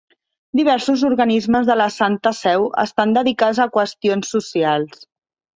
Diversos 0.59 1.03
organismes 1.09 1.67
de 1.69 1.75
la 1.81 1.87
Santa 1.97 2.33
Seu 2.39 2.67
estan 2.85 3.15
dedicats 3.19 3.63
a 3.67 3.71
qüestions 3.79 4.37
socials. 4.39 5.07